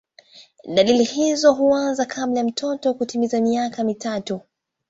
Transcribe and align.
Dalili 0.73 1.03
hizo 1.03 1.53
huanza 1.53 2.05
kabla 2.05 2.39
ya 2.39 2.45
mtoto 2.45 2.93
kutimiza 2.93 3.41
miaka 3.41 3.83
mitatu. 3.83 4.41